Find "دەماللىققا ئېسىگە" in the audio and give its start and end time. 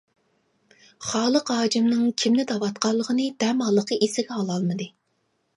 3.45-4.37